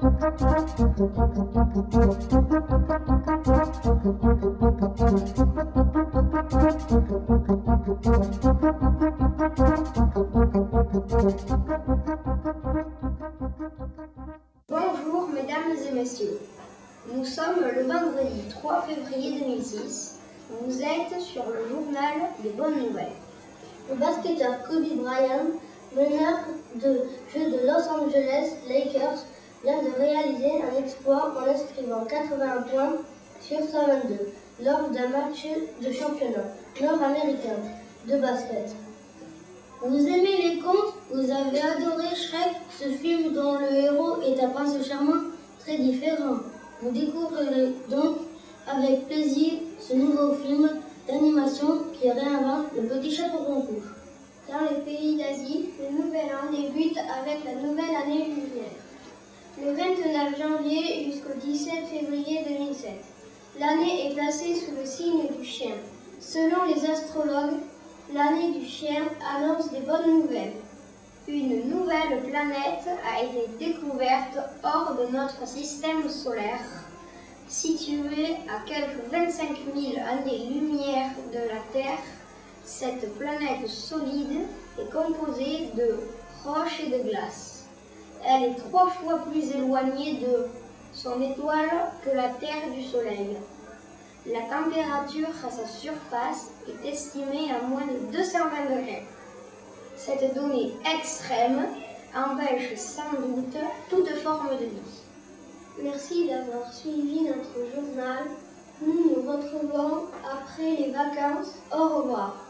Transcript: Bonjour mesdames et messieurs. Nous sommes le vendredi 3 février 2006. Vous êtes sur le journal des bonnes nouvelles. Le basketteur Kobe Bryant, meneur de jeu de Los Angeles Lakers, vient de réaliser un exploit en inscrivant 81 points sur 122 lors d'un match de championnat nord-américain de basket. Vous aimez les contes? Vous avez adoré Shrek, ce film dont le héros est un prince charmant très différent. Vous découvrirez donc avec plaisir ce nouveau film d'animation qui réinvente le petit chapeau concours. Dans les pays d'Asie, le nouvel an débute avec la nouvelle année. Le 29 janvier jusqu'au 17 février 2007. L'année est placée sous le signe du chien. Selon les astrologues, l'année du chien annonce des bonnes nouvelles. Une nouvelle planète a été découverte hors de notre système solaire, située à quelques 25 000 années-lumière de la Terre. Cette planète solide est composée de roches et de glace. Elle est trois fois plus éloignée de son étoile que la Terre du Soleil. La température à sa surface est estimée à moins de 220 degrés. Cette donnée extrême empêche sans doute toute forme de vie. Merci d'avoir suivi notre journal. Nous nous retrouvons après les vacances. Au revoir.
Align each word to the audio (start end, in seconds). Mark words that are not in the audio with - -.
Bonjour 0.00 0.12
mesdames 15.34 15.76
et 15.86 15.92
messieurs. 15.92 16.38
Nous 17.12 17.24
sommes 17.26 17.60
le 17.60 17.82
vendredi 17.82 18.48
3 18.48 18.82
février 18.82 19.40
2006. 19.40 20.20
Vous 20.62 20.80
êtes 20.80 21.20
sur 21.20 21.44
le 21.44 21.68
journal 21.68 22.30
des 22.42 22.50
bonnes 22.50 22.86
nouvelles. 22.86 23.12
Le 23.90 23.96
basketteur 23.96 24.62
Kobe 24.66 24.96
Bryant, 24.96 25.50
meneur 25.94 26.38
de 26.76 27.02
jeu 27.34 27.50
de 27.50 27.66
Los 27.66 27.86
Angeles 27.90 28.54
Lakers, 28.66 29.26
vient 29.62 29.82
de 29.82 29.90
réaliser 29.98 30.52
un 30.62 30.82
exploit 30.82 31.34
en 31.36 31.48
inscrivant 31.48 32.04
81 32.04 32.62
points 32.62 32.96
sur 33.40 33.58
122 33.58 34.32
lors 34.64 34.90
d'un 34.90 35.08
match 35.08 35.46
de 35.82 35.92
championnat 35.92 36.44
nord-américain 36.80 37.56
de 38.06 38.16
basket. 38.16 38.74
Vous 39.82 40.06
aimez 40.06 40.42
les 40.42 40.58
contes? 40.58 40.94
Vous 41.12 41.30
avez 41.30 41.60
adoré 41.60 42.14
Shrek, 42.14 42.54
ce 42.78 42.88
film 42.88 43.32
dont 43.32 43.58
le 43.58 43.74
héros 43.74 44.20
est 44.22 44.38
un 44.42 44.48
prince 44.50 44.76
charmant 44.86 45.22
très 45.58 45.78
différent. 45.78 46.36
Vous 46.82 46.90
découvrirez 46.90 47.74
donc 47.88 48.18
avec 48.66 49.06
plaisir 49.06 49.54
ce 49.78 49.94
nouveau 49.94 50.34
film 50.34 50.68
d'animation 51.08 51.84
qui 51.92 52.10
réinvente 52.10 52.66
le 52.76 52.82
petit 52.82 53.10
chapeau 53.10 53.38
concours. 53.38 53.82
Dans 54.48 54.60
les 54.68 54.82
pays 54.82 55.16
d'Asie, 55.16 55.70
le 55.80 55.96
nouvel 55.96 56.26
an 56.26 56.50
débute 56.50 56.98
avec 56.98 57.44
la 57.44 57.54
nouvelle 57.62 57.96
année. 57.96 58.30
Le 59.62 59.72
29 59.72 60.38
janvier 60.38 61.04
jusqu'au 61.04 61.34
17 61.38 61.84
février 61.84 62.44
2007. 62.48 62.92
L'année 63.58 64.06
est 64.06 64.14
placée 64.14 64.54
sous 64.54 64.74
le 64.74 64.86
signe 64.86 65.28
du 65.38 65.44
chien. 65.44 65.74
Selon 66.18 66.64
les 66.64 66.88
astrologues, 66.88 67.58
l'année 68.14 68.58
du 68.58 68.64
chien 68.64 69.02
annonce 69.36 69.70
des 69.70 69.80
bonnes 69.80 70.22
nouvelles. 70.22 70.54
Une 71.28 71.68
nouvelle 71.68 72.22
planète 72.22 72.88
a 73.04 73.22
été 73.22 73.48
découverte 73.58 74.38
hors 74.64 74.96
de 74.96 75.14
notre 75.14 75.46
système 75.46 76.08
solaire, 76.08 76.64
située 77.46 78.36
à 78.48 78.66
quelques 78.66 79.12
25 79.12 79.48
000 79.74 80.02
années-lumière 80.08 81.10
de 81.34 81.38
la 81.38 81.60
Terre. 81.74 81.98
Cette 82.64 83.14
planète 83.18 83.68
solide 83.68 84.40
est 84.78 84.90
composée 84.90 85.68
de 85.76 85.98
roches 86.46 86.80
et 86.86 86.90
de 86.90 87.10
glace. 87.10 87.49
Elle 88.26 88.44
est 88.44 88.54
trois 88.54 88.88
fois 88.88 89.18
plus 89.30 89.50
éloignée 89.54 90.20
de 90.20 90.46
son 90.92 91.20
étoile 91.22 91.92
que 92.04 92.10
la 92.10 92.28
Terre 92.28 92.70
du 92.74 92.82
Soleil. 92.82 93.36
La 94.26 94.40
température 94.42 95.28
à 95.46 95.50
sa 95.50 95.66
surface 95.66 96.50
est 96.68 96.88
estimée 96.88 97.50
à 97.50 97.66
moins 97.66 97.86
de 97.86 98.12
220 98.12 98.76
degrés. 98.76 99.06
Cette 99.96 100.34
donnée 100.34 100.74
extrême 100.94 101.66
empêche 102.14 102.74
sans 102.76 103.12
doute 103.18 103.56
toute 103.88 104.08
forme 104.16 104.50
de 104.58 104.64
vie. 104.64 105.02
Merci 105.82 106.28
d'avoir 106.28 106.72
suivi 106.72 107.22
notre 107.22 107.74
journal. 107.74 108.24
Nous 108.82 108.92
nous 108.92 109.30
retrouvons 109.30 110.06
après 110.24 110.76
les 110.76 110.90
vacances. 110.90 111.54
Au 111.72 112.00
revoir. 112.00 112.49